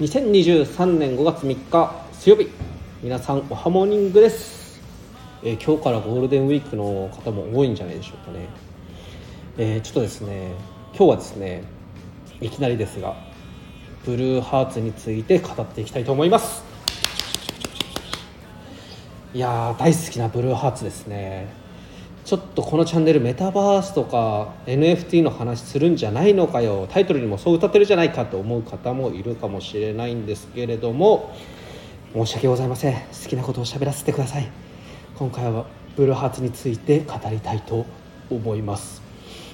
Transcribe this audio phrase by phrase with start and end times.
[0.00, 2.48] 2023年5月3日水曜日。
[3.02, 4.80] 皆さんおはモーニングです、
[5.42, 8.48] えー今日からゴールデンウィークの方も多いんじゃないでしょうかね、
[9.58, 10.54] えーちょっとですね
[10.96, 11.64] 今日はですね
[12.40, 13.14] いきなりですが
[14.06, 16.64] ブルーハーツについて語っていきたいと思います。
[19.34, 21.59] いや大好きなブルーハーツですね。
[22.30, 31.34] ちょっとこのチャンネルメタバースとか NFT の話するんじゃないのかよタイトルにもそう歌ってるじゃないかと思う方もいるかもしれないんですけれども
[32.14, 32.94] 申し訳ございません。
[32.94, 34.48] 好きなことを喋らせてください。
[35.16, 37.84] 今回はブルーハーツについて語りたいと
[38.30, 39.02] 思います、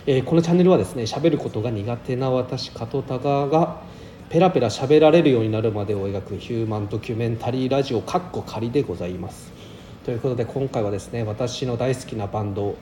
[0.07, 3.81] えーこのチャンネルはですね喋ることが苦手な私加藤田川が
[4.29, 9.56] ペラペラ喋られるようになるまでを描くヒューマンドキュメンタリーラジオカッコ仮でございます。
[10.07, 12.77] ということで今回はですね私の大好きなバンド、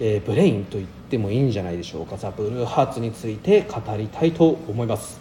[0.00, 2.16] えーブレインと言ってもいいんじゃないでしょうか。
[2.16, 5.20] ザ・ブルーハーツについて語りたいと思います、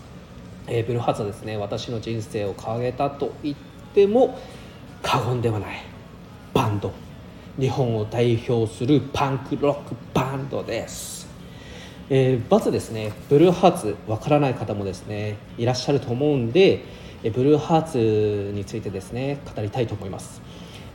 [0.66, 3.56] えーブルーハーツはですね私の人生を変えたと言っ
[3.94, 4.40] ても
[5.04, 5.84] 過言ではない
[6.52, 6.92] バンド。
[7.60, 11.28] 日本を代表するパンクロックバンドです。
[12.10, 16.84] えーまずですねブルーハーツわからない方もですねいらっしゃると思うんで
[17.22, 20.42] ブルーハーツについてですね語りたいと思います、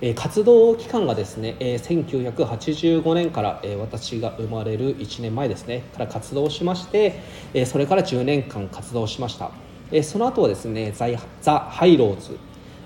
[0.01, 7.21] え活動期間がですね、え1985年から、え私が生まれる1年前ですねから活動しまして、
[7.55, 9.51] えそれから10年間活動しました、
[9.93, 11.07] えその後はですねザ
[11.43, 12.39] ザ・ハイローズ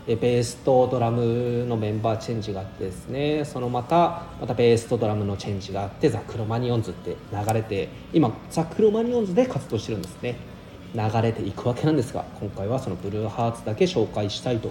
[0.07, 10.55] ベースとドラムのメンバーチェンジがあってですねそのまたまたベースとドラムのチェンジがあってザ・クロマニオンズって流れて今ザ・クロマニオンズで活動してるんですね。
[10.95, 14.71] 流れていくわけなんですが今回はそのブルーハーツだけ紹介したいと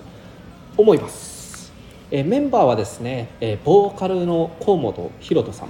[0.78, 1.43] 思います、
[2.12, 5.70] えーメンバーはですね、えーボーカルの河本大翔さん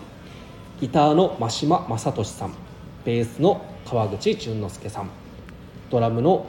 [0.82, 2.54] ギターの真島正俊さん
[3.06, 5.10] ベースの川口淳之介さん
[5.90, 6.46] ドラムの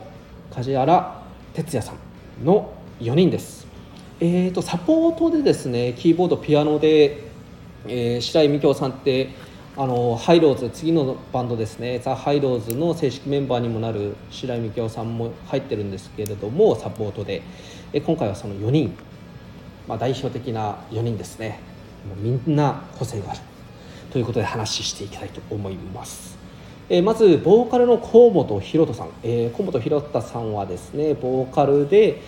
[0.51, 3.67] 梶原哲也さんの4人です。
[4.21, 7.25] えー、とサポートでですねキーボードピアノで、
[7.87, 9.31] えー白井美京さんって
[9.77, 17.43] あのハイローズ次のバンドですねザ・ハイローズの正式メンバーにもなる白井美京さんも入ってるんですけれどもサポートで、
[17.93, 18.97] えー今回はその4人、
[19.87, 21.61] まあ、代表的な4人ですね。
[22.09, 23.41] もうみんな個性がある。
[24.11, 26.39] ということで話していきたいと思います。
[26.89, 32.21] えーまずボーカルの河本大翔さん、えー河本大翔さんはですねボーカルで、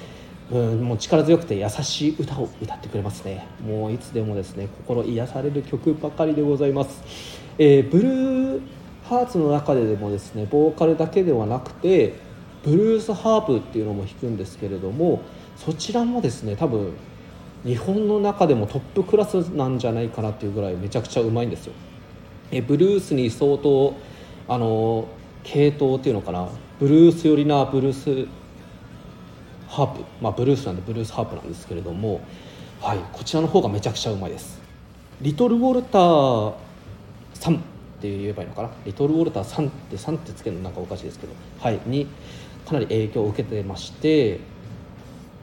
[0.50, 3.46] うん、もう力強くて優しい歌を歌ってくれますね。
[3.64, 7.02] もういつでもですね心癒される曲ばかりでございます、
[7.58, 8.60] えーブルー
[9.04, 12.14] ハーツの中ででもですねボーカルだけではなくて
[12.64, 15.22] ブルースハープっていうのも弾くんですけれども
[15.56, 16.94] そちらもですね多分
[17.64, 21.72] 日本の中でもトップクラスなんじゃないかなっていうぐらいめちゃくちゃうまいんですよ。
[22.52, 23.94] えブルースに相当
[24.48, 25.08] あの
[25.42, 26.48] 系統っていうのかな？
[26.78, 28.28] ブルース寄りなブルース
[29.68, 30.04] ハープ。
[30.20, 32.20] まあブルースなんでブルースハープなんですけれども。
[32.80, 34.60] はいこちらの方がめちゃくちゃうまいです。
[35.20, 36.54] リトルウォルター
[37.34, 37.58] さんっ
[38.00, 38.70] て言えばいいのかな？
[38.84, 41.32] リトルウォルターさんってさんってつけるのなんかおかしいですけど。
[41.58, 42.06] はいに
[42.66, 44.38] かなり影響を受けてまして。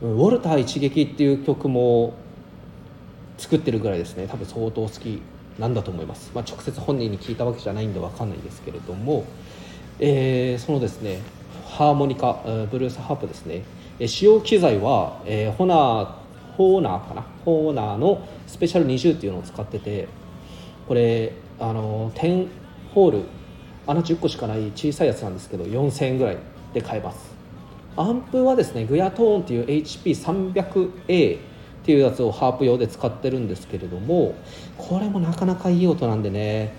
[0.03, 2.14] ウォルター一撃っていう曲も
[3.38, 4.28] 作ってるぐらいですね。
[4.28, 5.22] 多分相当好き
[5.58, 9.24] なんだと思います、まあ、直接本人に聞いたわけじゃないんで分かんないですけれども、
[10.00, 11.22] えーそのですね
[11.68, 13.63] ハーモニカブルースハープですね。
[14.08, 16.08] 使用機材は、えーホナー
[16.58, 17.25] ホーナーかな？
[17.46, 20.08] ホーナーのスペシャル20っていうのを使ってて
[20.88, 22.47] これあの10
[22.94, 23.22] ホール
[23.88, 26.38] 穴10個しかない小さいやつなんですけど4000円ぐらい
[26.74, 27.33] で買えます。
[27.96, 31.40] アンプはですねグヤトーンっていう HP300A っ
[31.86, 34.36] ていうやつをハープ用で使ってるんですけれども
[34.78, 36.74] これもなかなかいい音なんでね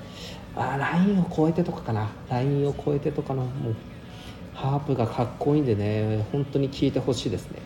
[0.57, 2.11] あラインを超えてとかかな。
[2.31, 3.75] ラインを超えてとかのもう
[4.55, 7.59] ハープがかっこいいんでね本当に聴いてほしいですね。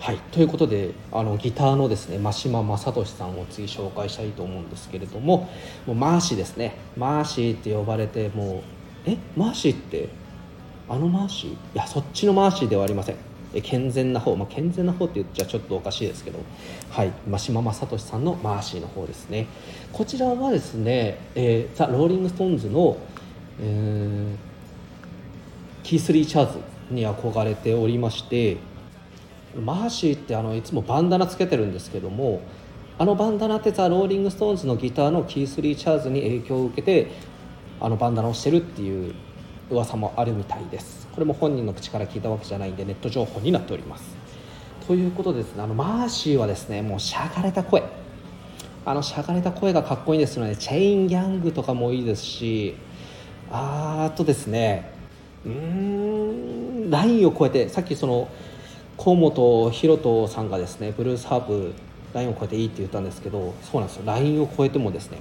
[0.00, 5.48] はいということであのギターのですね真島正俊さんを次紹介したいと思うんですけれども
[5.86, 6.76] もうマーシーですね。
[6.96, 8.56] マーシーって呼ばれても
[9.06, 9.16] うえ？
[9.36, 10.08] マーシーって？
[10.88, 13.16] あのマーシーいやそっちのマーシーではありません。
[13.62, 16.40] 健全な方、まあ、健全な方って言っちゃちょっとおかしいですけど。
[16.90, 17.12] はい。
[17.28, 19.46] 真島昌利さんのマーシーの方ですね。
[19.92, 22.96] こちらはですね、えーザ・ローリング・ストーンズの、
[23.60, 24.54] えー
[25.84, 26.58] キース・リチャーズ
[26.90, 28.56] に憧れておりまして
[29.54, 32.40] マーシーってあのいつもバンダナつけてるんですけども
[32.98, 37.10] あのバンダナってザ・ローリング・ストーンズのギターのキース・リチャーズに影響を受けて
[37.80, 39.14] あのバンダナをしてるっていう
[39.70, 41.06] 噂もあるみたいです。
[41.12, 44.04] これも本人の口から聞いたわけじゃないんでネット情報になっております。
[44.86, 47.82] ということですねあのマーシーはですねもうしゃがれた声。
[48.84, 52.74] あのしゃがれた声がかっこいいですのでチェイン・ギャングとかもいいですし。
[53.50, 54.90] あとですね
[55.44, 58.28] うーんラインを越えてさっきその
[58.98, 61.72] 河本大翔さんがですねブルースハープ
[62.12, 64.02] ラインを超えていいって言ったんですけどそうなんですよ。
[64.06, 65.18] ラインを超えてもですね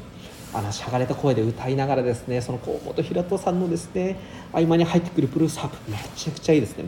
[0.53, 4.17] あのしゃがれた声で歌いながらですねその河本大翔さんのですね
[4.51, 6.85] 合間に入ってくるブルースハープめちゃくちゃいいですね。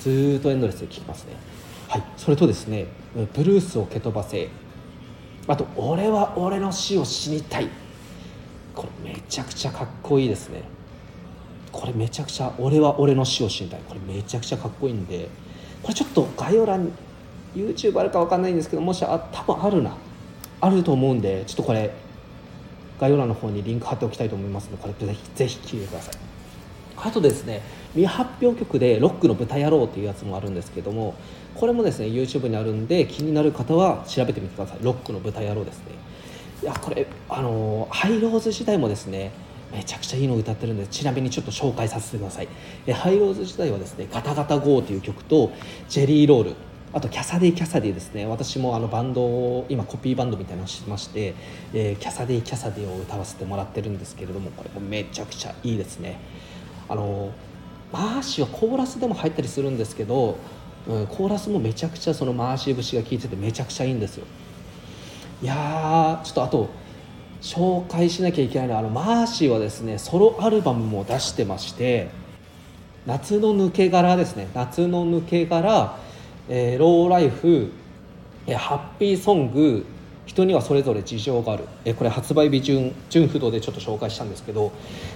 [0.00, 1.34] ずっとエンドレスで聴きますね。
[1.88, 2.02] はい。
[2.16, 4.48] それとですねブルースを蹴飛ばせ。
[5.46, 7.68] あと「俺は俺の死を死にたい」
[8.74, 10.62] これめちゃくちゃかっこいいですね。
[11.70, 15.28] これめちゃくちゃ「俺は俺の死を死にたい」これめちゃくちゃかっこいいんで。
[15.82, 16.90] これちょっと概要欄
[17.54, 19.94] YouTube あるか分かんないんですけどもしあ多分あるな。
[20.62, 21.92] あると思うんでちょっとこれ
[23.00, 26.14] 概要欄の方にリンク貼っておきたいと思いますのでこれぜひぜひ聴いてください。
[26.96, 27.60] あとですね
[27.94, 31.14] 未発表曲で「ロックの豚野郎」っていうやつもあるんですけども
[31.54, 34.78] これもですね YouTube にあるんで気になる方は調べてみてください。
[34.82, 35.84] ロックの豚野郎ですね。
[36.62, 39.32] いやこれあのハイローズ時代もですね
[39.72, 42.48] めちゃくちゃいいのを歌ってるんでちなみにちょっと紹介させてください。
[42.86, 45.50] えハイローズ時代はですね「ガタガタゴー」という曲と
[45.90, 46.54] 「ジェリーロール」
[46.94, 48.24] あとキャサディキャサディですね。
[48.24, 51.34] 私もあのバンドを今コピーバンドみたいなのをしてまして、
[51.72, 56.20] えー、キャサディキャサディを歌わせてもらってるんですけれどもこれもめちゃくちゃいいですね。
[56.88, 57.32] あの
[57.92, 60.36] マーシーはコーラスでも入ったりするんですけど、
[60.86, 64.26] うん、コーラスもめちゃくちゃそのマーシー節が効いててめちゃくちゃいいんですよ。
[65.42, 66.68] いやちょっとあと
[67.42, 72.08] 紹介しなきゃいけないのはあのマーシーはですねソロアルバムも出してまして
[73.04, 74.48] 夏の抜け殻ですね。
[74.54, 75.98] 夏の抜け殻、
[76.48, 77.70] えー、ローライフ、
[78.46, 79.86] えー、ハッピーソング
[80.26, 84.72] 人にはそれぞれ事情がある、えー、これ発売日順順不動でちょっと紹介したんですけど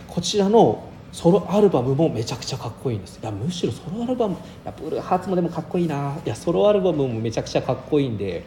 [0.07, 3.19] こちらのソロアルバムもめちゃくちゃかっこいいんです。
[3.23, 6.19] いやむしろソロアルバムいやブルーハーツもでもかっこいいな。
[6.25, 8.45] いやソロアルバムもめちゃくちゃかっこいいんで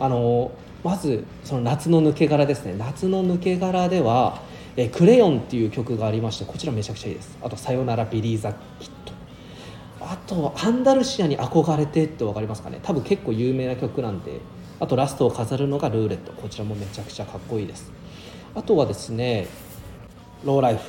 [0.00, 0.50] あの
[0.82, 2.74] まずその夏の抜け殻ですね。
[2.76, 4.42] 夏の抜け殻では
[4.76, 7.38] 「えクレヨン」っていう曲がありましてこちらめちゃくちゃいいです。
[7.40, 8.90] あと「さよならビリー・ザ・キッ」
[10.10, 12.80] あとアンダルシアに憧れてって分かりますかね？
[12.82, 14.40] 多分結構有名な曲なんで。
[14.80, 16.32] あとラストを飾るのがルーレット。
[16.32, 17.90] こちらもめちゃくちゃかっこいいです。
[18.54, 19.46] あとはですね
[20.44, 20.80] 「ローライフ」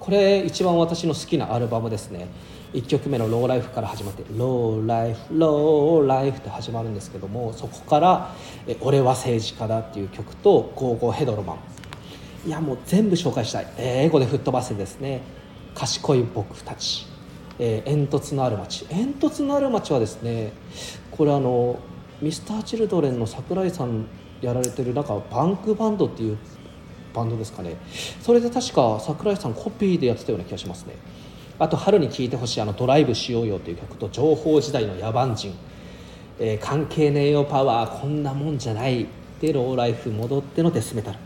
[0.00, 2.28] これ一番私の好きなアルバムですね。
[2.74, 8.34] 1曲目の「ローライフ」から始まって「ローライフローライフ」って始まるんですけどもそこから
[8.82, 11.56] 「俺は政治家だ」っていう曲と「ゴーゴーヘドロマン」
[12.46, 15.22] いやもう全部紹介したい、え、英語で吹っ飛ばせですね
[15.74, 17.06] 「賢い僕たち」
[17.58, 20.52] えー、煙突のある街煙突のある街はですね
[21.10, 21.78] これあの
[22.22, 24.06] ミスターチルドレンの桜井さん
[24.40, 26.38] やられてるなんかバンクバンドっていう
[27.14, 27.76] バンドですかね。
[28.20, 30.94] それで確か桜井さんコピーでやってたような気がしますね。
[31.58, 35.54] あと春に聴いてほしいあの「ドライブしようよ」という曲と「情報時代の野蛮人」
[36.38, 38.00] えー、関係ねえよパワー。
[38.00, 39.06] こんなもんじゃない。
[39.40, 41.18] でローライフ戻ってのデスメタル。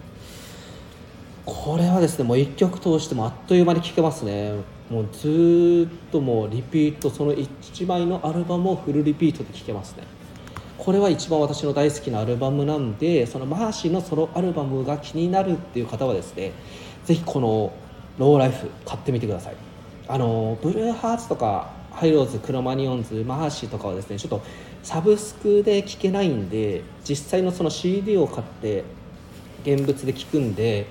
[1.44, 4.52] これはですねもう1曲通してもあっという間に聴けますね。
[4.90, 10.04] もうずっともうリピートその1枚のアルバムをフルリピートで聴けますね。
[10.78, 16.52] これは一番私の大好きなアルバムなんでそのマーシーのソロアルバムが気になるっていう方はですね
[17.04, 17.72] ぜひこの
[18.18, 19.54] 「ローライフ」買ってみてください。
[20.08, 24.42] あのブルーハーツとかハイローズクロマニオンズマーシーとかはですねちょっと
[24.82, 28.84] サブスクで聴けないんで実際のその CD を買って
[29.64, 30.86] 現物で聴くんで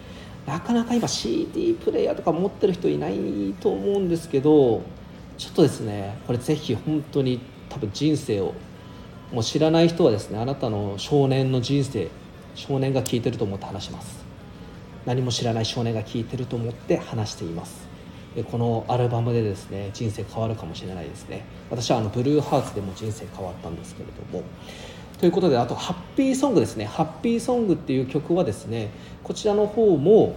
[0.46, 4.82] なかなか今 CD プレイヤーとか持ってる人いないと思うんですけど
[5.38, 7.40] ちょっとですねこれぜひ本当に
[7.70, 8.54] 多分人生を
[9.32, 12.10] もう知らない人はですねあなたの少年の人生
[12.56, 14.22] 少年が聞いてると思って話します。
[15.06, 17.88] 何も知らない少年が聞いてると思って話しています。
[18.52, 21.46] このアルバムでですね人生変わるかもしれないですね。
[21.70, 24.44] 私はあのブルーハーツでも人生変わったんですけれども
[25.22, 26.86] ということであとハッピーソングですね。
[26.86, 28.90] ハッピーソングっていう曲はですね
[29.24, 30.36] こちらの方も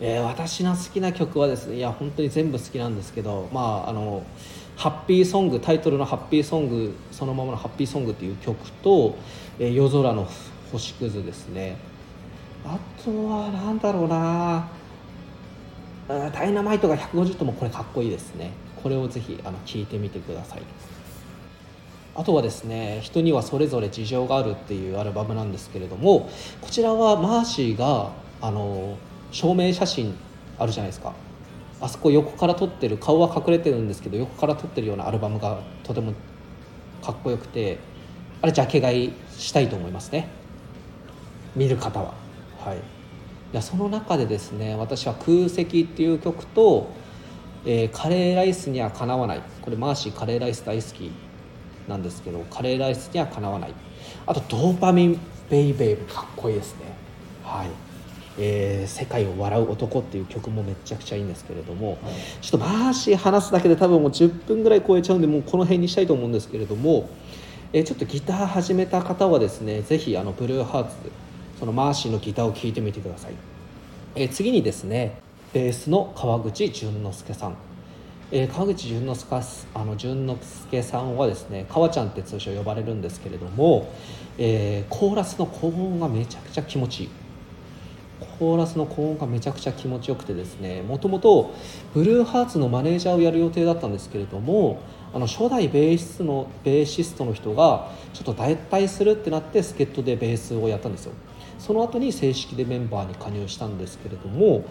[0.00, 4.24] えー、私の好きな曲はですねいや本当に全部好きなんですけどまああの
[4.76, 9.16] ハッピーソングタイトルのハッピーソングそのままのハッピーソングっていう曲と、
[9.58, 10.28] えー、夜空の
[10.72, 11.76] 星屑ですね。
[12.64, 14.68] あとは何だろうな。
[16.08, 18.50] ダイナマイトが150ともこれかっこいいですね。
[18.82, 20.62] これをぜひあの聞いてみてください。
[22.16, 26.30] あとはですね人にはそれぞれ事情があるっていうアルバムなんですけれども
[26.60, 28.96] こちらはマーシーがあの
[29.32, 30.14] 証明写真
[30.58, 31.12] あるじゃないですか。
[31.80, 36.14] あそこ横から撮ってる顔は隠れてるんですけど横から撮ってるようなアルバムがとても
[37.02, 37.78] かっこよくて
[38.40, 40.28] あれジャケ買いしたいと思いますね。
[41.56, 42.14] 見る方は。
[42.58, 42.76] はい。
[42.76, 42.80] い
[43.52, 46.88] やその中でですね私は「空席」っていう曲と、
[47.64, 51.10] えー、カレーライスにはかなわない」これマーシーカレーライス大好き。
[51.88, 53.74] なんですけどカレーライスにはかなわない。
[54.26, 56.80] あと「ドーパミンベイベー」かっこいいですね。
[57.42, 57.68] はい。
[58.38, 61.98] えー世界を笑う男」っていう曲もめちゃくちゃいいんですけれども
[62.40, 67.08] ちょっとマーシー話すだけで多分もう10分ぐらい超えちゃうんでもうこの辺にしたいと思うんですけれども、
[67.72, 70.96] えーちょっとギター始めた方はですねぜひあのブルーハーツ
[71.60, 73.32] そのマーシーのギターを聴いてみてください、
[74.16, 75.18] えー次にですね
[75.52, 77.56] ベースの川口淳之介さん。
[78.32, 79.42] えー川口淳之介
[79.74, 83.92] あの淳之介さんはですね川ちゃんって通称呼ばれるんですけれども、
[84.38, 87.10] えーコーラスの高音がめちゃくちゃ気持ちいい。
[88.38, 91.52] コーラスの高音がめちゃくちゃ気持ちよくてですねもともと
[91.92, 94.80] ブルーハーツのマネージャーをやる予定だったんですけれども
[95.12, 101.12] あの初代ベーシストのベーシストの人がちょっと脱退するってなって助っ人でベースをやったんですよ。
[101.58, 104.64] その後に正式でメンバーに加入したんですけれども、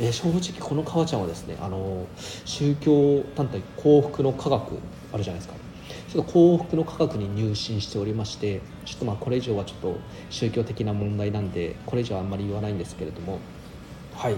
[0.00, 2.06] えー正直この川ちゃんはですねあの
[2.44, 4.78] 宗教団体幸福の科学
[5.12, 5.54] あるじゃないですか。
[6.08, 9.96] ちょっと幸福の科学に入信しておりましてちょっとまあこれ以上はちょっと
[10.30, 13.38] 宗教的な問題なんでこれ以上はあんまり言わないんですけれども。
[14.14, 14.36] はい。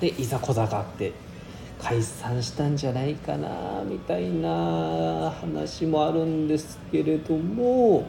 [0.00, 1.12] でいざこざがあって
[1.78, 8.06] 解散したんじゃないかなみたいな話もあるんですけれども、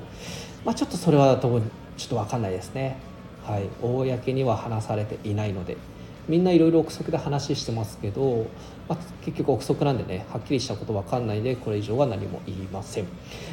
[0.66, 1.62] まあ、ちょっとそれはちょっ
[2.10, 2.98] と分かんないですね。
[3.44, 3.70] はい。
[3.82, 5.78] 公には話されていないので
[6.32, 8.48] みんないろいろ憶測で話してますけど、
[8.88, 13.08] まあ、結局憶測なんでねはっきりしたこと分かんないんでこれ以上は何も言いません。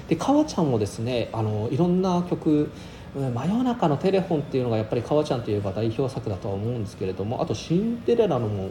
[0.06, 2.70] で川ちゃんもですねあのいろんな曲
[3.14, 8.70] 真夜中のテレフォンっていうのがやっぱり川ちゃんといえば代表作だとは思うんですけれどもあとシンデレラのも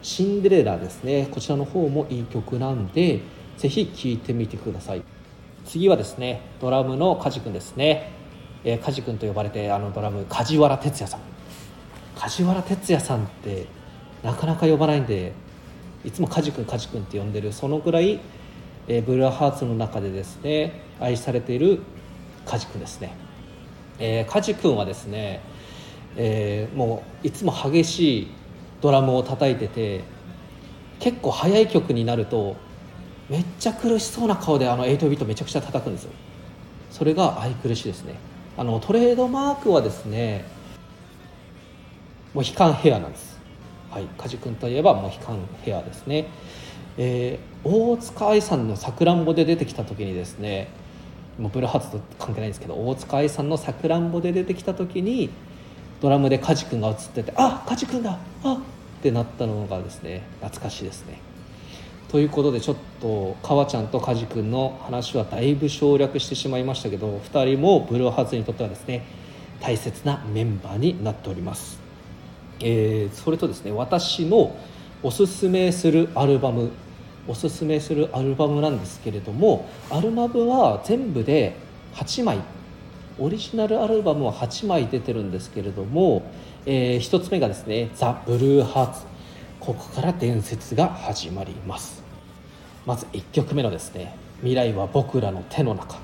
[0.00, 1.28] シンデレラですね。
[1.30, 3.20] こちらの方もいい曲なんで
[3.58, 5.02] ぜひ聴いてみてください。
[5.66, 8.12] 次はですねドラムの梶君ですね、
[8.64, 11.20] え、梶君と呼ばれてあのドラム梶原哲也さん。
[12.22, 13.66] 梶原哲也さんって
[14.22, 15.32] なかなか呼ばないんで
[16.04, 18.20] いつも梶君梶君って呼んでるそのぐらい、
[18.86, 21.80] えーブルーハーツの中でですね愛されている
[22.46, 23.12] 梶君ですね、
[23.98, 25.40] えー、梶君はですね、
[26.16, 28.28] えーもういつも激しい
[28.80, 30.04] ドラムを叩いてて
[31.00, 32.54] 結構速い曲になると
[33.28, 36.12] めっちゃ苦しそうな顔であの8ビートめちゃくちゃ叩くんですよ。
[36.92, 38.14] それが愛くるしいですね。
[38.56, 40.44] あのトレードマークはですね
[42.34, 43.38] モヒカンヘアなんです。
[43.90, 44.06] はい。
[44.16, 46.26] 梶君といえばモヒカンヘアですね。
[46.96, 50.68] えー大塚愛さんの「さくらんぼ」で出てきた時にですね
[51.38, 55.30] もうブルーハーツと関係ないんですけど大塚愛さんの「さくらんぼ」で出てきた時に
[56.00, 58.58] ドラムで梶君が映ってて「あ梶君だあっ
[59.00, 61.20] てなったのがですね懐かしいですね。
[62.08, 69.02] ということでちょっと川ちゃんと梶君の話はだいぶ省略してしまいましたけど2人もブルーハーツにとってはですね
[69.60, 71.80] 大切なメンバーになっております、
[72.62, 74.56] えーそれとですね私の
[75.02, 76.70] おすすめするアルバム
[77.28, 81.56] おすすめするアルバムなんですけれどもアルバムは全部で
[81.94, 82.38] 8枚
[83.18, 86.22] オリジナルアルバムは8枚出てるんですけれども、
[86.64, 89.02] え1つ目がですね「ザ・ブルーハーツ」
[89.60, 92.02] ここから伝説が始まります。
[92.86, 95.98] まず1曲目のですね「未来は僕らの手の中」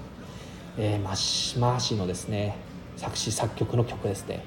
[0.79, 2.57] えーマシマーシのですね
[2.97, 4.45] 作詞作曲の曲ですね。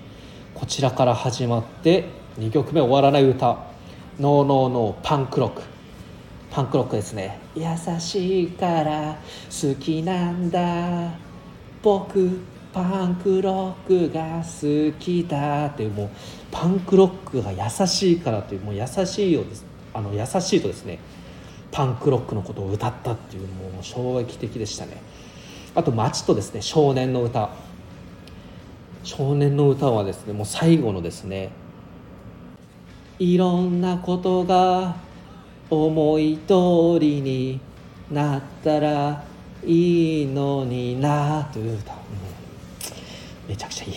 [0.62, 2.06] こちらから始まって
[2.38, 3.58] 2曲目終わらない歌
[4.22, 5.64] 「ノーノーノーパンクロック」
[6.52, 7.40] パンクロックですね。
[7.56, 7.66] 優
[8.00, 9.18] しいから
[9.50, 11.10] 好きなんだ。
[11.82, 12.42] 僕
[12.72, 16.10] パンクロックが好きだっていうもう
[16.52, 19.66] パンクロックが優しいからというもう優しいようです。
[19.96, 21.00] あの優しいとですね
[21.72, 25.02] パンクロックのことを歌ったっていうもう衝撃的でしたね。
[25.74, 27.50] あと街とですね少年の歌。
[29.04, 31.50] 少年の歌はですねもう最後のですね
[33.20, 34.96] いろんなことが
[35.70, 37.60] 思い通りに
[38.12, 39.24] なったら
[39.66, 41.96] いいのになという歌、う
[43.48, 43.92] めちゃくちゃいい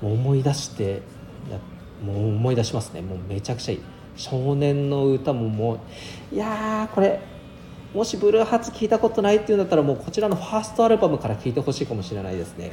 [0.00, 1.02] もう思い出して
[2.04, 3.00] もう思い出しますね。
[3.00, 3.80] もうめちゃくちゃいい。
[4.16, 5.80] 少年の歌もも
[6.32, 7.20] ういやーこれ
[7.92, 12.72] もしブルーハーツ聞いたことないっていうんだったらもうこちらのファーストアルバムから聞いてほしいかもしれないですね。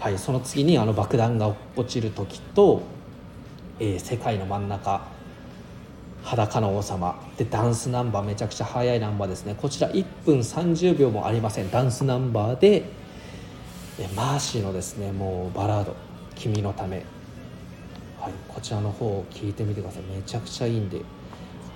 [0.00, 2.80] はいその次にあの爆弾が落ちる時と、
[3.78, 5.06] えー世界の真ん中
[6.22, 7.20] 裸の王様。
[7.36, 9.54] でダンスナンバーめちゃくちゃ速いナンバーですね。
[9.60, 11.70] こちら1分30秒もありません。
[11.70, 12.84] ダンスナンバーで
[13.98, 15.94] えマーシーのですねもうバラード
[16.34, 17.04] 「君のため」
[18.18, 20.02] はいこちらの方を聞いてみてください。
[20.04, 21.02] めちゃくちゃいいんで。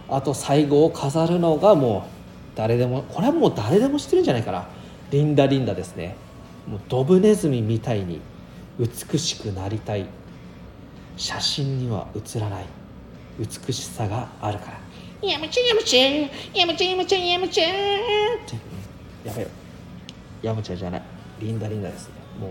[0.09, 4.67] あと最後を飾るのがもう誰でもこれはもう誰でも知ってるんじゃないかな。
[5.11, 6.17] リンダリンダですね。
[6.67, 8.21] もうドブネズミみたいに
[8.79, 10.07] 美しくなりたい。
[11.17, 12.65] 写真には写らない。
[13.39, 14.73] 美しさがあるか
[15.23, 15.29] ら。
[15.29, 16.59] やめちゃやめちゃ。
[16.59, 17.65] やめちゃやめちゃやめちゃ。
[17.65, 17.69] っ
[18.47, 19.29] て。
[19.29, 19.49] やべよ
[20.43, 21.03] ヤムチャじゃない。
[21.41, 22.15] リンダリンダですね。
[22.41, 22.51] もう。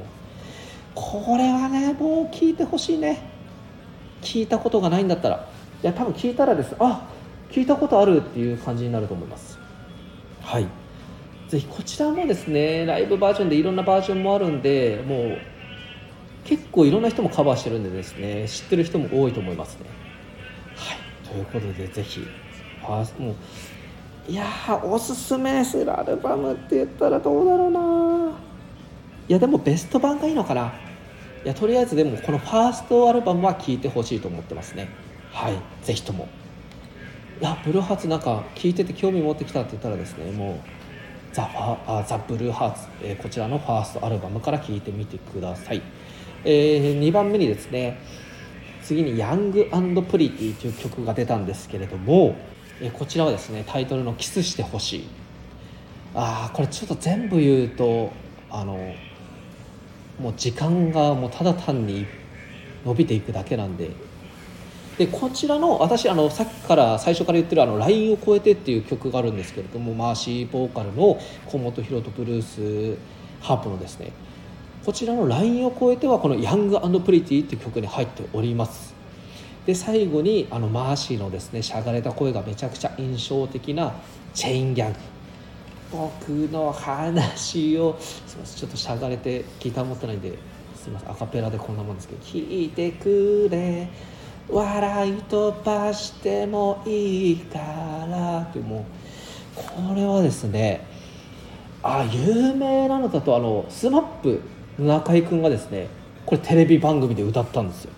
[0.95, 3.29] これはねもう聞いてほしいね。
[4.21, 5.47] 聞いたことがないんだったら。
[5.83, 6.75] いや多分聞いたらです。
[6.79, 7.07] あ
[7.51, 9.59] 聞いたことあるっていう感じになると思います。
[10.41, 10.67] はい
[11.53, 15.37] ぜひこちらもですねライブバージョンでいろんなバージョンもあるんでもう
[16.45, 19.85] 結構いろんな人もカバーしてるんでですね知ってる人も多いと思いますね。
[20.75, 21.29] はい。
[21.29, 23.35] ということでぜひファーストも
[24.27, 24.47] ういや
[24.83, 28.31] おすすめするアルバムって言ったらどうだろうな。
[29.29, 30.73] いやでもベスト版がいいのかな。
[31.45, 34.89] いやとりあえずでもこのファーストアルバムは聴いてほしいと思ってますね。
[35.31, 35.53] はい。
[35.83, 36.27] ぜひとも。
[37.39, 40.82] いやブルーハーツなんか聞いてて興味持ってきたって言ったらですねもう
[41.33, 45.81] ザ・あザ・ブルーハーツ、えーこちらのファーストアルバムから聴いてみてください、
[46.45, 47.99] えー2番目にですね
[48.83, 49.67] 次に「ヤング
[50.03, 52.35] プリティ」という曲が出たんですけれども、
[52.79, 55.07] えーこちらはですねタイトルの「キスしてほしい」
[56.15, 58.11] あーこれちょっと全部言うと
[58.51, 58.93] あの
[60.19, 62.05] もう時間がもうただ単に
[62.85, 63.89] 伸びていくだけなんで
[64.97, 72.97] でこちらの私あのさっきから最初から言ってるあの「ラインを越えて」っていう曲があるんですけれどもマーシーボーカルの甲本ヒロトブルース
[73.41, 74.11] ハープのですね。
[74.85, 78.93] こちらの「ラインを越えて」はこの「ヤングプリティ」っていう曲に入っております。
[79.65, 83.93] で最後にあのマーシーのですねしゃがれた声がめちゃくちゃ印象的な
[84.35, 84.95] 「チェインギャング」
[85.91, 90.37] 僕の話をすみませんちょっとしゃがれてギター持ってないんで
[90.75, 93.87] すみませんアカペラでこんなもんですけど「聞いてくれ。
[94.49, 97.59] 笑い飛ばしてもいいか
[98.09, 98.83] ら」ってもう
[99.55, 100.85] これはですね
[101.81, 104.41] あ有名なのだとあのスマップ
[104.79, 105.87] の中居君がですね
[106.25, 107.91] これテレビ番組で歌ったんですよ。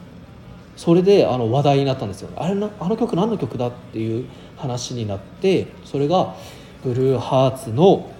[0.76, 2.30] それであの話題になったんですよ。
[2.36, 4.26] あれなあの曲何の曲だっていう
[4.58, 6.36] 話になってそれが
[6.84, 8.12] ブルーハーツの、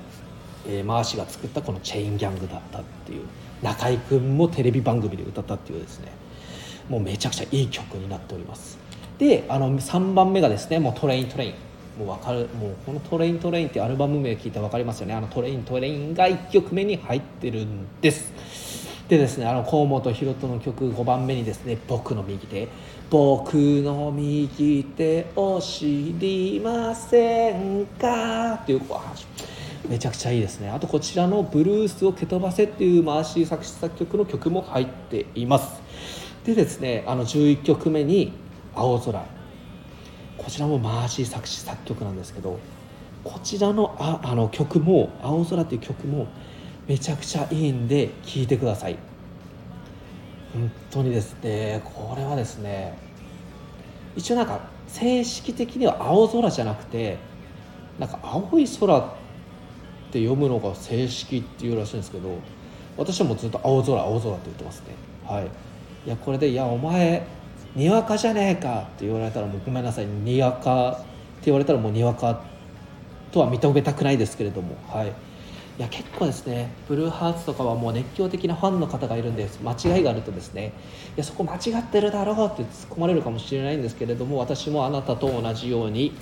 [0.68, 3.24] えーマーシーが作ったこの「チェインギャング」だったっていう
[3.62, 6.12] 中居君もテレビ番組で歌ったっていうですね。
[6.90, 8.78] もうめちゃくちゃいい曲になっております。
[9.18, 11.54] であの3番目がですねもう「トレイントレイン」
[11.98, 15.14] もう分かるもうこの「トレイントレイン」ってアルバム名聞いて分かりますよね。
[15.14, 18.34] あの「トレイントレイン」が1曲目に入ってるんです。
[19.08, 22.68] でですねあの甲本ヒロトの曲5番目にですね「僕の右手」
[23.10, 28.82] 「僕の右手を知りませんか」っていう
[29.88, 30.70] めちゃくちゃいいですね。
[30.70, 35.85] あとこちらの「ブルースを蹴飛ばせ」っていうマーシー作詞作曲の曲も入っています。
[36.46, 38.32] でですねあの11曲目に
[38.76, 39.26] 「青空」
[40.38, 42.60] こちらもマーシー作詞作曲なんですけど
[43.24, 46.28] こちらのああの曲も「青空」っていう曲も
[46.88, 48.98] めちゃくちゃいいんで聴いてください。
[50.54, 52.98] 本当にですねこれはですね
[54.16, 57.18] 一応なんか正式的には青空じゃなくて
[58.00, 59.04] なんか青い空っ
[60.12, 62.38] て読むのが正式っていうらしいんですけど
[62.98, 64.96] 私はもうずっと青空青空って言ってますね。
[65.26, 65.48] はい。
[66.06, 67.24] いやこれで「いやお前
[67.76, 70.06] にわかじゃねえか」って言われたらもうごめんなさい。
[70.06, 71.06] にわかって
[71.46, 72.42] 言われたらもうにわか
[73.32, 74.76] とは認めたくないですけれども。
[74.88, 75.08] はい。
[75.78, 79.60] いや結構ですねブルーハーツとかはもう熱狂的なファンの方がいるんです。
[79.62, 80.72] 間違いがあるとですね。
[81.18, 86.14] いやそこ間違ってるだろうって突っ込まれるかもしれないんですけれども私もあなたと同じように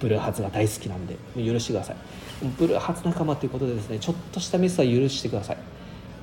[0.00, 1.96] ブルーハーツが大好きなんで許してください。
[2.58, 5.58] ブルーハーツ仲間ということでですねちょっとしたミスは許してください。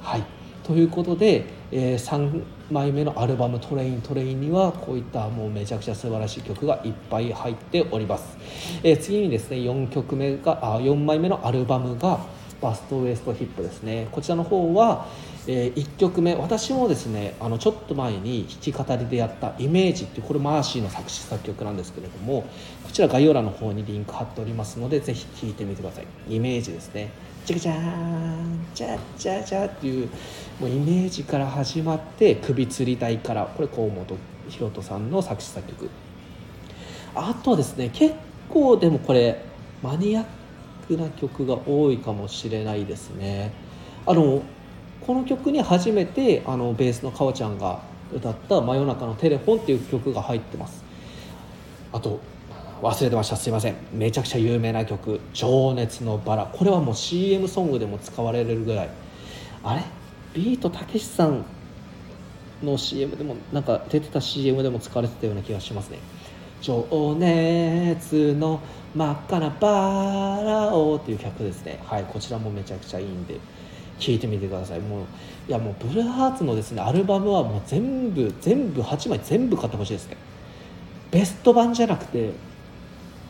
[0.02, 0.24] はい。
[0.70, 8.38] ということで、え3枚目のアルバム「トレイントレイン」にはこういったもうめちゃくちゃ素晴らしい曲がいっぱい入っております、
[8.84, 12.20] えー次にですね4曲目があ4枚目のアルバムが
[12.62, 14.10] 「バストウエストヒップ」ですね。
[14.12, 15.08] こちらの方は、
[15.48, 22.44] え1曲目私もですねあのちょっと前に弾き語りでやった「イメージ」ってこれマーシーの作詞作曲なんですけれども
[22.84, 26.06] こちら概要欄の方にリンク貼っておりますのでぜひ聴いてみてください。
[26.30, 27.10] イメージですね。
[27.50, 30.10] チャカチャーンチャッチャチャっていう
[30.60, 34.06] もうイメージから始まって首吊り台からこれ河本
[34.48, 35.90] 大翔さんの作詞作曲。
[37.16, 38.14] あとはですね結
[38.50, 39.44] 構でもこれ
[39.82, 40.26] マニアッ
[40.88, 43.52] クな曲が多いかもしれないですね。
[44.06, 44.44] あの
[45.02, 47.82] この曲に初めてあのベースのかおちゃんが
[48.14, 50.84] 歌った「真夜中のテレフォン」っていう曲が入ってます。
[51.92, 52.20] あと
[52.82, 53.36] 忘れてました。
[53.36, 53.76] すいません。
[53.94, 58.90] めちゃくちゃ有名な曲「情熱のバラ」これはもう CM ソングでも使われるぐらい。
[59.64, 59.84] あれ？
[60.34, 61.44] ビートたけしさん
[62.64, 65.98] の CM でもなんか出てた CM でも使われてたような気がしますね。
[66.62, 66.86] 情
[67.18, 68.60] 熱の
[68.94, 71.80] 真っ赤なバラをっていう曲ですね。
[71.86, 73.36] はいこちらもめちゃくちゃいいんで
[73.98, 74.80] 聴いてみてください。
[74.80, 75.06] もう
[75.48, 80.18] いやもうブルーハーツのですねアルバムはもう全部全部8枚全部買ってほしいですね。
[81.12, 82.32] ベスト版じゃなくて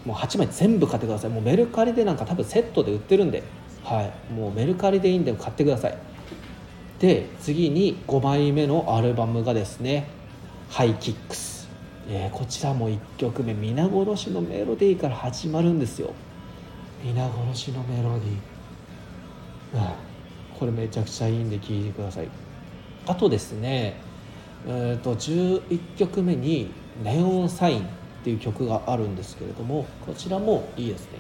[0.06, 1.30] もう8枚全部買ってください。
[1.30, 3.44] もうメルカリでなんか多分セットで売ってるんで。
[3.84, 4.34] はい。
[4.34, 5.98] もうメルカリでいいんで買ってください。
[7.00, 10.10] で次に5枚目のアルバムがですね
[10.70, 11.70] ハイキックス、
[12.10, 13.54] えーこちらも1曲目。
[13.54, 16.14] 皆殺しのメロディーから始まるんですよ。
[17.04, 19.90] 皆殺しのメロディー、う
[20.56, 22.28] ん、これめちゃくちゃいいんで聴いてください。
[23.08, 24.10] あとですね
[24.68, 26.70] えー、と11曲目に
[27.02, 27.88] 「ネオンサイン」
[28.20, 31.20] っていう曲があるんですけれどもこちらもいいですね。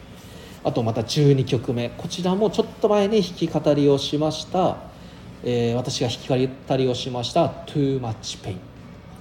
[0.64, 1.90] あとまた12曲目。
[1.90, 4.78] こちらもちょっと前に弾き語りをしました、
[5.44, 8.58] えー私が弾き語りをしました「Too Much Pain」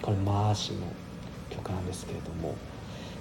[0.02, 0.78] これマーシの
[1.50, 2.54] 曲なんですけれども。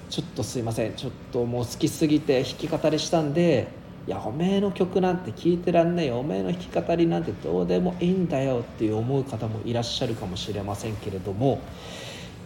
[0.09, 0.93] ちょっとすいません。
[0.93, 3.67] ちょっともう好きすぎて弾き語りしたんで
[4.07, 6.19] いやおめえの曲なんて聴いてらんねえよ。
[6.19, 11.59] おめえの弾き語りなんてどうでもいいんだよっていう思う方もいらっしゃるかもしれませんけれども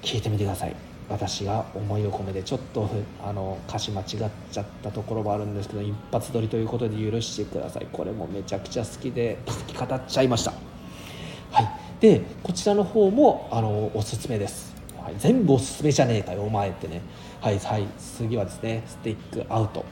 [0.02, 0.91] 聞いてみてください。
[1.10, 2.90] 私が思いを込めてちょっと
[3.24, 4.08] あの歌詞間違っ
[4.52, 7.88] ちゃったところもあるんですけど一発撮りということで許してください。
[7.92, 10.54] これもめちゃくちゃ好きで好き語っちゃいました。
[11.52, 11.70] はい。
[12.00, 17.02] でこちらの方もあのおすすめです、はい、全部おすすめじゃねえかよお前ってね。
[17.42, 17.88] はいはい。
[17.98, 19.86] 次はですねスティックアウト。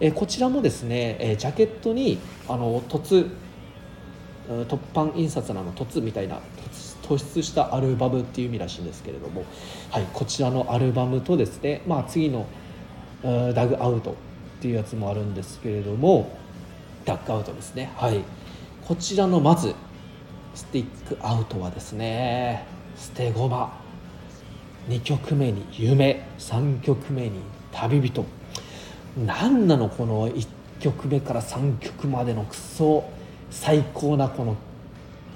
[0.00, 3.28] えこちらもですね、えジャケットにあの凸
[4.68, 6.40] 突版印刷なの凸みたいな
[7.02, 9.44] 突出したアルバムっていう意味らしいんですけれども、
[9.90, 12.46] はい、こちらのアルバムとですね、まあ、次の
[13.22, 14.14] ダグアウトっ
[14.60, 16.36] ていうやつもあるんですけれども
[17.04, 17.92] ダッグアウトですね。
[17.96, 18.22] はい。
[18.86, 19.74] こちらのまず
[20.54, 22.64] スティックアウトはですね
[22.96, 23.82] 捨て駒。
[24.88, 26.26] 2曲目に夢。
[26.38, 27.40] 3曲目に
[27.72, 28.24] 旅人。
[29.26, 30.46] 何なのこの1
[30.80, 33.04] 曲目から3曲までのクソ。
[33.52, 34.56] 最高なこの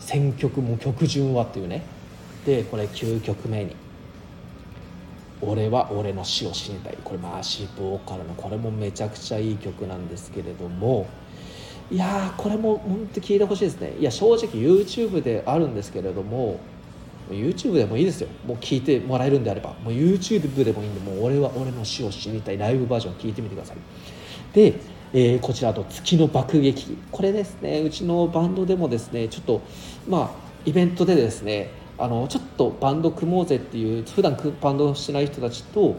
[0.00, 1.82] 選曲も曲順はっていうね。
[2.44, 3.76] でこれ9曲目に
[5.42, 11.06] 「俺は俺の死を死にたい」これマーシーボーカルのこれもめちゃくちゃいい曲なんですけれども。
[11.88, 13.92] いやーこれも本当聞いてほしいですね。
[14.00, 16.58] いや正直 YouTube であるんですけれども
[17.30, 18.28] YouTube でもいいですよ。
[18.44, 19.70] もう聞いてもらえるんであれば。
[19.84, 22.58] もう YouTube でもいいんでもう俺は俺の死を死にたい。
[22.58, 23.76] ライブバージョン聞いてみてください。
[24.52, 24.74] で、
[25.18, 26.94] えーこちらあと月の爆撃。
[27.10, 29.62] これですねうちのバンドでもですねちょっと
[30.06, 30.30] まあ
[30.66, 35.96] イベントでですねあのちょっとバンド組もうぜっていう普段バンドしてない人たちと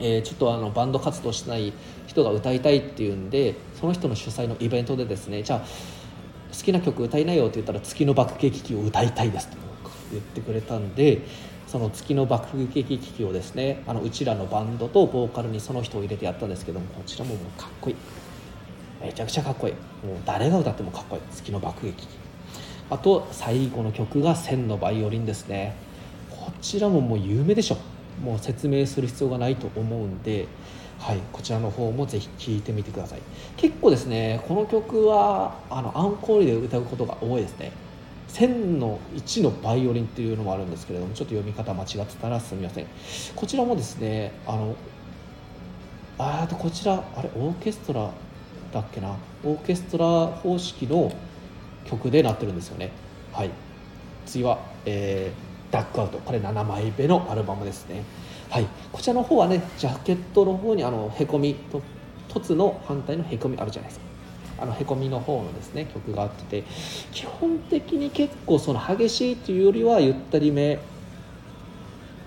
[0.00, 1.72] えーちょっとあのバンド活動してない
[2.08, 9.56] 人が歌いたいっていうんでその人の主催のイベントでですねじゃあ好きな曲歌いなよって言ったら「月の爆撃機を歌いたいです」と
[10.10, 11.20] 言ってくれたんで
[11.68, 17.96] その月の爆撃機をですねあのうちらのバンドとボーカルにその人を入れてやったんですけどもこちらももうかっこいい。
[19.02, 19.74] めちゃくちゃかっこいい。
[20.06, 21.22] もう誰が歌ってもかっこいい。
[21.32, 22.06] 月の爆撃。
[22.90, 25.74] あと最後の曲が「千のバイオリン」ですね。
[26.30, 27.76] こちらももう有名でしょ。
[28.22, 30.46] もう説明する必要がないと思うんで、
[30.98, 33.20] はい、こちらの方もぜひ聴いてみてください。
[33.56, 37.72] 結構ですねこの曲はあのアンコールで歌うことが多いですね。
[38.28, 42.86] 1000の1のバイオリンっていうのもあるんですけれどもちょっと読み方間違ってたらすみません。
[43.34, 44.74] こちらもですねあの
[46.18, 48.10] あとこちらあれオーケストラ
[48.72, 49.16] だっけな？
[49.44, 51.12] オーケストラ方式の
[51.84, 52.90] 曲でなってるんですよね。
[53.32, 53.50] はい。
[54.26, 56.18] 次は、えーダックアウト。
[56.18, 58.04] これ7枚目のアルバムですね。
[58.50, 58.66] はい。
[58.92, 61.80] こちらの方はねジャケットの方にあのへこみと
[62.28, 64.06] 凸の反対のへこみあるじゃないですか。
[64.64, 66.64] あのへこみの方のですね曲があってて
[67.10, 70.78] 基本的に結構その激しいというよりはゆったりめ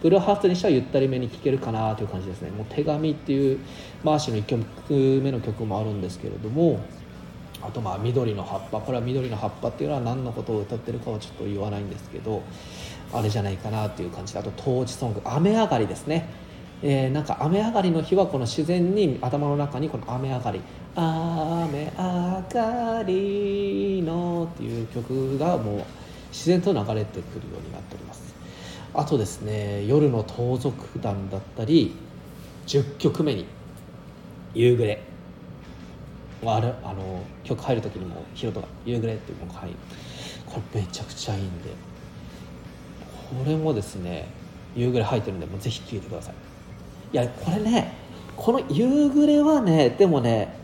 [0.06, 2.52] ブルハーツにしてはゆったりめに聴けるかなという感じですね。
[2.52, 3.58] もう手紙っていう
[4.04, 6.80] マーシーの1曲目の曲もあるんですけれども
[7.60, 8.80] あとまあ緑の葉っぱ。
[8.82, 12.44] これは緑の葉っぱっていうのは何のことを歌ってるかはちょっと言わないんですけど
[13.12, 16.30] あれじゃないかなっていう感じであと当時ソング「雨上がり」ですね、
[16.84, 20.62] えーなんか雨上がりの日はこの自然に頭の中にこの雨上がり
[20.94, 25.84] 「雨上がりの」っていう曲がもう
[26.32, 28.15] 自然と流れてくるようになっております。
[28.98, 31.96] あとですね夜の盗賊団だったり
[32.68, 33.46] 10曲目に
[34.56, 35.02] 「夕暮れ」
[36.46, 39.76] あれあの曲入る時にもヒロトが「夕暮れ」っていうのが入る。
[40.46, 41.70] これめちゃくちゃいいんで。
[43.30, 44.28] これもですね
[44.76, 46.36] 夕暮れ入ってるんでもうぜひ聴いてください。
[47.12, 47.94] いやこれね
[48.38, 50.56] この夕暮れはねでもね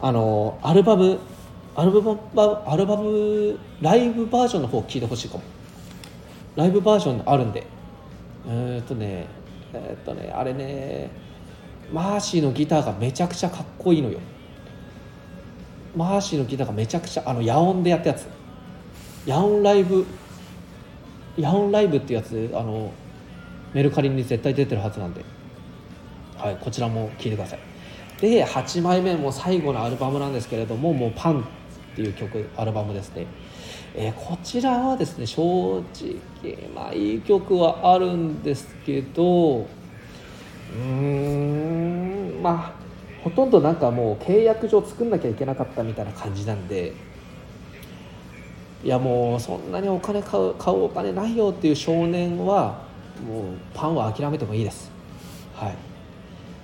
[0.00, 1.18] あのアルバム
[1.74, 2.18] アルバム
[2.66, 5.42] アルバムライブバージョンの方聴いてほしいかも。
[6.58, 7.64] ライブバージョンあるんで。
[8.48, 9.26] えーっとね
[9.72, 11.08] えっとねあれね
[11.92, 14.18] マーシーのギターがめちゃくちゃかっこいいのよ。
[15.94, 18.26] マーシーのギターがめちゃくちゃあのヤオンでやったやつ。
[19.24, 20.04] ヤオンライブ。
[21.36, 22.90] ヤオンライブってやつあの
[23.72, 25.24] メルカリに絶対出てるはずなんで、
[26.36, 27.60] はい、こちらも聴いてください。
[28.20, 31.38] で8枚目も最後のアルバムなんですけれども「もうパン」
[31.92, 33.26] っていう曲アルバムですね。
[34.00, 42.78] えーこちらはですね正直まあいい曲はあるんですけどうーんまあ
[43.24, 46.92] ほとんどなんかもう契約上作んなきゃいけなかったみたいな感じなんで
[48.84, 52.86] いやもうそんなにお金買う買うお金ないよっていう少年は
[53.26, 54.92] もうパンは諦めてもいいです。
[55.56, 55.76] はい。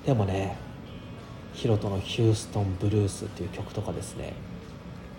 [0.06, 0.56] でもね
[1.52, 4.34] ヒロトの「ヒューストンブルース」っていう曲とかですね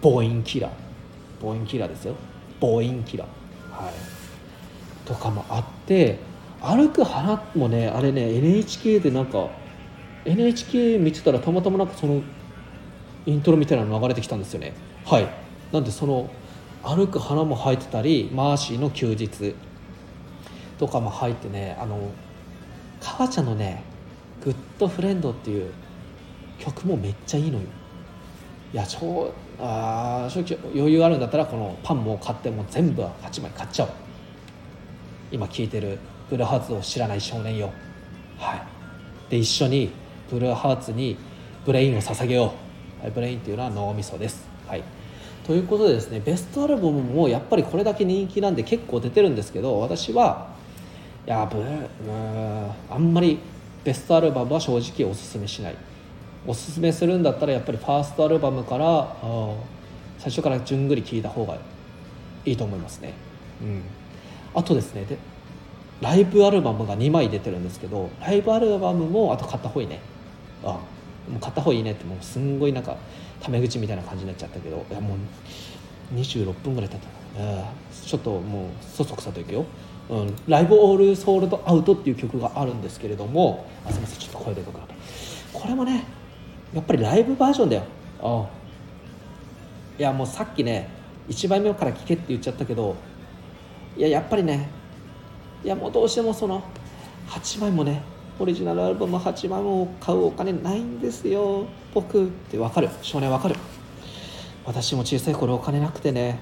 [0.02, 0.85] ボインキラー。
[1.46, 2.16] ボインキラーですよ。
[2.60, 3.84] ボインキラー。
[3.84, 3.94] はい。
[5.06, 6.18] とかもあって
[6.60, 9.50] 歩く花もねあれね NHK でなんか
[10.26, 12.24] NHK 見てたらたまたまなんかその
[13.28, 14.74] イントロみたいなの流れてきたんですよね。
[15.06, 15.28] はい。
[15.72, 16.32] なんでその
[16.82, 19.54] 歩く花も入ってたりマーシーの休日。
[20.80, 22.10] とかも入ってねあの
[23.00, 23.84] 母ちゃんのね
[24.44, 25.72] 「グッドフレンド」っていう
[26.60, 27.66] 曲もめっちゃいいのよ。
[28.76, 33.92] いや超あ正直余裕あるんだったらこのパンも買っても全部8枚買っちゃおう。
[35.32, 35.98] 今聴いてる
[36.30, 37.72] ブルーハーツを知らない少年よ。
[38.38, 38.62] はい。
[39.30, 39.92] で一緒に
[40.30, 41.16] ブルーハーツに
[41.66, 42.54] ブレインを捧げよ
[43.00, 44.46] う、はい、ブレインっていうのは脳みそです。
[44.68, 44.84] はい。
[45.48, 50.50] ということでですねベストアルバムもやっぱりこれだけ人気なんで結構出てるんですけど私は
[51.26, 53.40] いやブうんあんまり
[53.86, 55.78] ベストアルバムは正直おすすめしない。
[56.48, 59.16] おすすめするんだったらやっぱりファーストアルバムから
[60.20, 61.58] 最初からじゅんぐり聴いた方が
[62.46, 63.14] いいと思いますね、
[63.62, 63.82] うん、
[64.54, 65.18] あとですねで
[66.02, 70.00] ライブアルバムが2枚出てるんですけどライブアルバムもあと買った方がいいね。
[70.64, 70.68] あ
[71.30, 72.98] もう買った方がいいねってもうすんごいなんか
[73.42, 77.00] タメ口みたいな感じになっちゃったけどいやもう26分ぐらい経っ
[77.36, 77.42] た。
[77.42, 77.64] な、うん
[78.06, 79.66] ちょっともうそそくさといくよ、
[80.10, 84.96] うん、ライブオールソールドアウトっていう曲があるんですけれどもあすみませんちょっと声でかくなった。
[85.58, 86.06] これもね
[86.76, 87.84] やっぱりライブバージョンだよ。
[88.22, 88.48] あ
[89.98, 90.90] いやもうさっきね
[91.30, 92.96] 1枚目から聴けって言っちゃったけど
[93.98, 94.70] いややっぱりね
[95.64, 96.62] いやもうどうしてもその
[97.30, 98.04] 8枚もね
[98.38, 102.90] オリジナルアルバム8枚も買うお金ないんですよ僕って分かる。
[103.02, 103.56] 少年分かる。
[104.66, 106.40] 私も小さい頃お金なくてね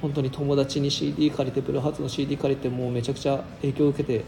[0.00, 4.24] 本当に友達に CD 借りてブルーハーツの CD 借りてもうめちゃくちゃ影響を受けて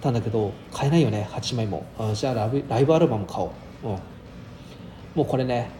[0.00, 1.86] たんだけど買えないよね8枚も。
[1.96, 3.52] あじゃあライブライブアルバム買お
[3.84, 3.98] う、うん、
[5.14, 5.70] もうこれね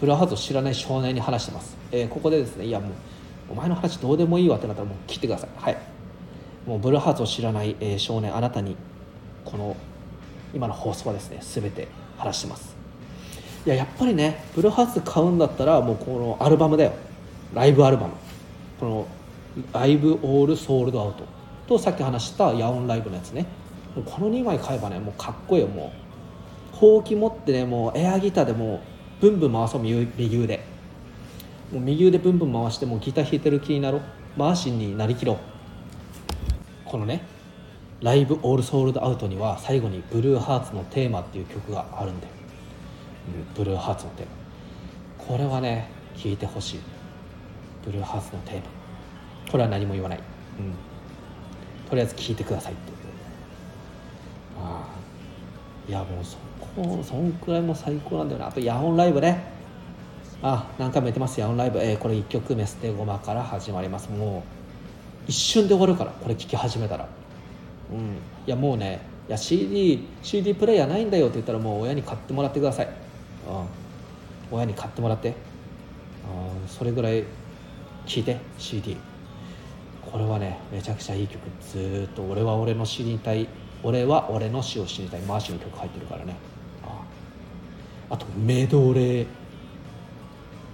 [0.00, 2.90] ブルーハーツを知らない少年に話してます、えーここでですねいやもう
[3.50, 5.50] お前の話どうでもいいわってなったらもう切ってください。
[5.56, 5.76] はい。
[6.66, 8.76] もうブルーハーツを知らない、えー少年あなたに
[9.44, 9.76] この
[10.52, 11.88] 今の放送はですね全て
[12.18, 12.74] 話してます。
[13.64, 16.92] いややっぱりねブルーハーツ買うんだったらもうこのアルバムだよ。
[17.54, 18.14] ライブアルバム。
[18.80, 19.06] この
[19.72, 21.24] ライブオールソールドアウト
[21.68, 23.46] とさっき話したヤオンライブのやつね。
[23.94, 26.05] この2枚買えばねもうかっこいいよもう。
[26.78, 28.80] ほうき持ってねもうエアギターでもう
[29.20, 30.58] ブンブン回そう右右腕
[31.72, 34.02] もう右腕ブンブン回してもうギター弾いてる気になろう。
[34.36, 35.38] マーシンになりきろう。
[36.84, 37.22] このね
[38.02, 42.32] ライブオールソールドアウトには最後にブルーハーツのテーマっていう曲があるんだよ、
[43.38, 45.24] うん、ブルーハーツのテーマ。
[45.24, 46.80] これはね聴いてほしい。
[47.84, 48.62] ブルーハーツのテーマ。
[49.50, 52.92] これは何も言わない、うん、とりあえず聴いてくださいって。
[54.60, 54.96] ああ。
[55.88, 56.36] いやもうそ
[56.76, 58.48] こそんくらいも最高なんだよな。
[58.48, 59.42] あとヤオンライブね。
[60.42, 61.40] あ何回も言ってます。
[61.40, 64.10] ヤオンライブ、えーこれ1曲目「捨て駒」から始まります。
[64.10, 64.44] も
[65.26, 67.08] う一瞬で終わるからこれ聴き始めたら。
[67.90, 67.98] うん。
[68.46, 72.90] いやもうねいや CD, CD プレイヤーないんだよって言ったらもう親に買ってもらってください、う
[74.54, 77.24] ん、親に買ってもらって、うん、それぐらい
[78.06, 78.96] 聴いて CD
[80.12, 81.40] これはねめちゃくちゃいい曲。
[81.60, 83.48] ずっと「俺は俺の死にたい。
[83.82, 86.36] 俺は俺の死を死にたい」マーシーの曲入ってるからね。
[88.08, 89.26] あとメドレー。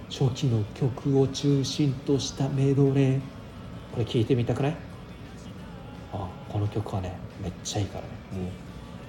[0.09, 3.19] 初期の曲を中心としたメドレー。
[3.91, 4.75] これ聴いてみたくない？
[6.13, 8.07] あこの曲はねめっちゃいいからね。
[8.43, 8.51] もう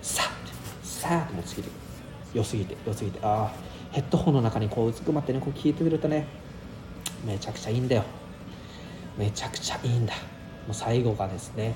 [0.01, 0.27] さっ
[0.87, 1.69] さってもうつけて
[2.33, 3.19] 良すぎて良すぎて。
[3.23, 6.27] あーヘッドホンの中にこううずくまってねこう聴いてくれるとね
[7.25, 8.05] めちゃくちゃいいんだよ。
[9.19, 10.15] めちゃくちゃいいんだ。
[10.67, 11.75] もう最後がですね、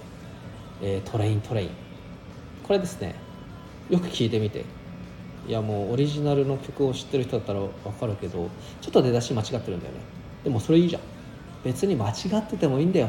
[0.80, 1.70] えートレイントレイン。
[2.66, 3.14] これですね
[3.90, 4.64] よく聴いてみて。
[5.48, 8.50] いやもうオリジナルの曲を知ってる人だったら分かるけど
[8.82, 10.00] ちょっと出だし間違ってるんだよね。
[10.44, 11.02] でもそれいいじゃん。
[11.64, 13.08] 別に間違っててもいいんだよ。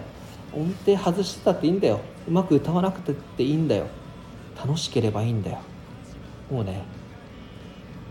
[0.53, 1.99] 音程外してたっていいんだよ。
[2.27, 3.87] うまく歌わなくてっていいんだよ。
[4.57, 5.59] 楽しければいいんだよ。
[6.49, 6.81] もうね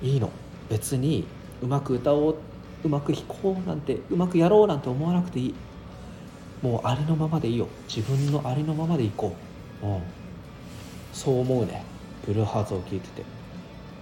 [0.03, 0.31] いいの。
[0.69, 1.27] 別に
[1.63, 2.37] うまく歌おう
[2.85, 5.55] うまく弾こうなんてうまくやろうなんて思わなくていい。
[6.61, 7.67] もうありのままでいいよ。
[7.89, 9.35] 自分のありのままでいこ
[9.83, 10.03] う、うん、
[11.15, 11.83] そう思うね。
[12.27, 13.25] ブルーハーツを聴いてて、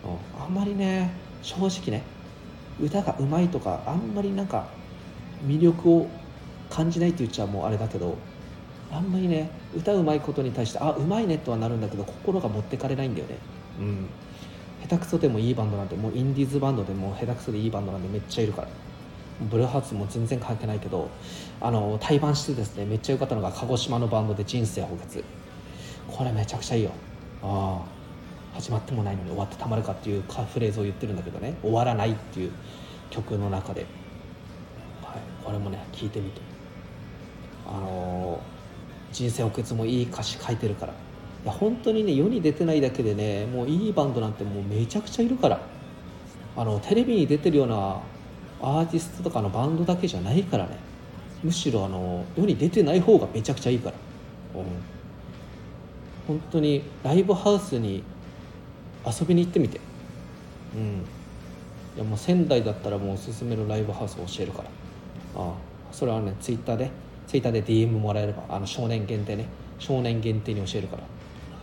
[0.07, 1.11] うん、あんまりね
[1.43, 2.03] 正直ね
[2.81, 4.67] 歌がうまいとかあんまりなんか
[5.47, 6.09] 魅力を
[6.71, 8.17] 感じないって言っちゃもうあれだけど
[8.91, 13.37] あんまりね歌うまいことに対してあうまいねとはなるんだけど心が持ってかれないんだよね。
[13.81, 14.07] うん。
[14.83, 18.69] 下手くそでもいいバンドなんてもうインディーズバンドでも下手くそでいいバンドなんてめっちゃいるから。
[19.51, 21.11] ブルーハーツも全然関係ないけど
[21.61, 25.23] あの対バンしてですねめっちゃ良かったのが鹿児島のバンドで「人生補欠」
[26.09, 26.91] これめちゃくちゃいいよ。
[27.43, 27.96] ああ
[28.57, 31.57] 始まってもないのに終わってたまるかっていうかフレーズを言ってるんだけどね。
[31.63, 32.53] 終わらないっていう
[33.11, 33.83] 曲の中で、
[35.03, 36.41] はい、これもね聞いてみて。
[37.69, 38.41] あの
[39.13, 40.93] 人生補欠もいい歌詞書いてるから。
[40.93, 45.61] いや本当にね世に出てないだけでねもういいバンドなんてもうめちゃくちゃいるから。
[46.57, 48.01] あのテレビに出てるような
[48.63, 50.79] アーティストとかのバンドだけじゃないからね。
[51.45, 53.97] むしろあの世に出てない方がめちゃくちゃいいから、
[54.61, 54.67] うん、
[56.27, 58.03] 本当にライブハウスに
[59.07, 59.81] 遊びに行ってみて。
[60.75, 61.05] うん。
[61.97, 64.69] いやもう仙台だったらもうおすすめのライブハウスを教えるから。
[65.37, 65.53] ああ。
[65.93, 66.91] それはねツイッターで。
[67.27, 69.47] ツイッターで DM もらえればあの少年限定ね。
[69.79, 71.03] 少年限定に教えるから。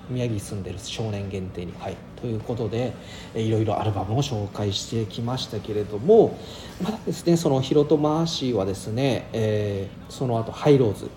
[0.10, 1.73] 宮城に住んでる少年限定に。
[1.79, 1.97] はい。
[2.23, 2.93] ということで
[3.36, 6.39] えいろいろアルバムを紹介してきましたけれども
[6.82, 11.10] まだですねそのヒロトマーシーはですね、えーその後ハイローズ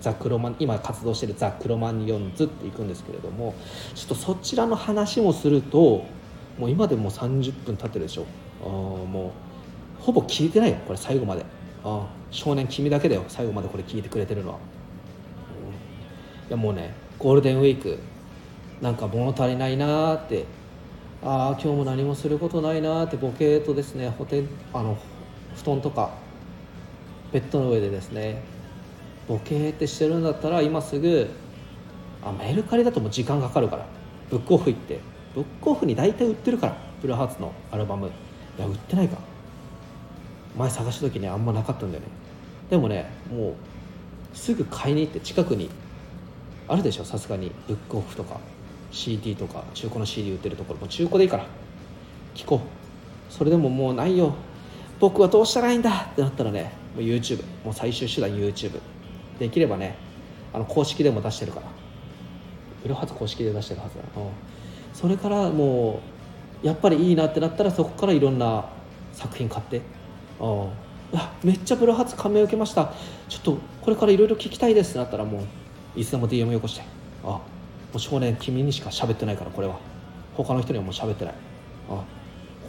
[0.00, 3.54] ザ・クロマン今活動してるザ・クロマニオンズっていくんですけれども
[3.94, 6.04] ちょっとそちらの話もすると
[6.58, 8.26] もう今でも30分経ってるでしょ。
[8.62, 9.32] あも
[10.00, 11.44] うほぼ聞いてないよこれ最後まで。
[11.84, 14.58] あ少年君だけだよ最後までこれ聞いてくれてるのは、
[15.64, 16.48] うん。
[16.48, 17.98] いやもうねゴールデンウィーク
[18.82, 20.44] なんか物足りないなって。
[21.22, 23.16] ああ今日も何もすることないなって。
[23.16, 24.96] ボケーとですねホテあの
[25.54, 26.10] 布団とか
[27.32, 28.42] ベッドの上でですね
[29.30, 31.30] ボケーってしてるんだったら今すぐ
[32.20, 33.86] あメルカリだともう時間かかるから。
[34.28, 34.98] ブックオフ行って。
[35.36, 36.76] ブックオフに大体売ってるから。
[37.00, 38.08] ブルハーツのアルバム。
[38.08, 38.10] い
[38.60, 39.18] や売ってないか。
[40.58, 42.08] 前探した時にあんまなかったんだよね。
[42.70, 45.70] でもねもうすぐ買いに行って近くに
[46.66, 47.52] あるでしょさすがに。
[47.68, 48.40] ブックオフとか
[48.90, 50.80] CD とか中古の CD 売ってるところ。
[50.80, 51.46] も中古でいいから。
[52.34, 53.32] 聞こう。
[53.32, 54.34] それでももうないよ。
[54.98, 58.78] 僕はどうしたらいいんだってなったらねもう YouTube もう最終手段 YouTube
[59.40, 59.96] できればね
[60.52, 61.66] あの公式でも出してるから。
[62.82, 64.02] ブルーハーツ公式で出してるはずだ。
[64.02, 64.30] な、うん。
[64.94, 66.00] それからも
[66.62, 68.66] うやっぱりいいなってなったらそこからいろんな
[69.12, 69.82] 作品買って。
[70.40, 72.92] あめっちゃブルーハーツ感銘を受けました。
[73.28, 75.44] ちょっとこれからいろいろ聞きたいですってなったらも
[75.96, 76.82] ういつでも DM よこして。
[77.24, 77.42] あも
[77.96, 79.78] う少年君にしか喋ってないからこれは。
[80.34, 81.34] 他の人にはもう喋ってない。
[81.90, 82.02] あ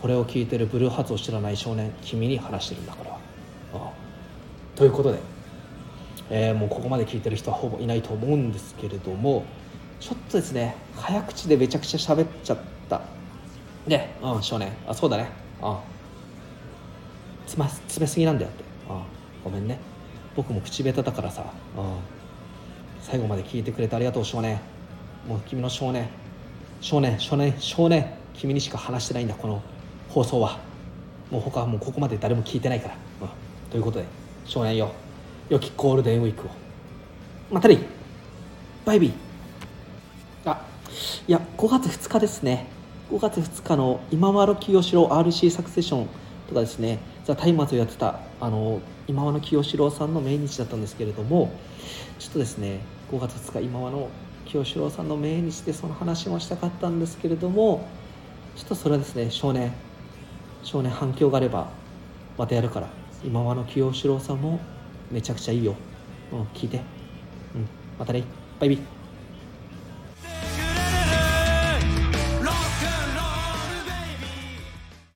[0.01, 3.17] これを聞いてるブルーハーツを知らない少年君に話してるんだこれは。
[3.73, 3.91] あ
[4.75, 5.19] ということで、
[6.33, 9.43] えーもうここまで聞いてる人はほぼいないと思うんですけれども
[9.99, 12.57] ちょっとですね早口でめちゃくちゃ喋っちゃっ
[12.89, 13.01] た。
[13.85, 14.71] ねうん少年。
[14.87, 15.29] あそうだね。
[15.61, 15.79] あ
[17.45, 18.63] つま詰めすぎなんだよって。
[18.89, 19.03] あ
[19.43, 19.77] ごめんね。
[20.35, 21.43] 僕も口下手だからさ。
[21.77, 21.99] あ
[23.01, 24.59] 最後まで聞いてくれてありがとう少年。
[25.27, 26.07] もう君の少年。
[26.79, 28.13] 少年少年少年。
[28.33, 29.61] 君にしか話してないんだこの
[30.09, 30.59] 放送は。
[31.29, 33.29] もう他はもうここまで誰も聞いてないから、うん、
[33.69, 34.05] ということで
[34.45, 34.91] 少年よ。
[35.51, 36.49] 良きゴールデンウィークを。
[37.51, 37.79] またね
[38.85, 39.11] バイビー。
[40.49, 40.65] あ
[41.27, 42.67] いや5月2日ですね。
[43.11, 46.07] 5月2日の今和の清志郎 RC サクセション
[46.47, 46.99] とかですね。
[47.25, 51.51] ザ・タイマーズをやってたあの今和の清志郎さんの命日だったんですけれども
[52.17, 52.79] ちょっとですね
[53.11, 54.09] 5月2日今和の
[54.45, 57.87] 清志郎さんの命日でその話もしたかったんですけれども
[58.55, 59.73] ちょっとそれはですね少年
[60.63, 61.67] 少年反響があれば
[62.37, 62.87] またやるから
[63.23, 64.59] 今和の清志郎さんも
[65.11, 65.75] めちゃくちゃいいよ、
[66.31, 66.91] うん、聞いて、
[67.53, 68.23] うん、またね。
[68.59, 69.00] バイビー。